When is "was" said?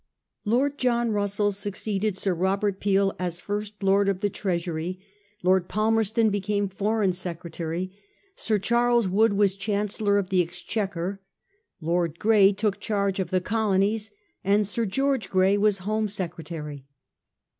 9.33-9.55, 15.55-15.77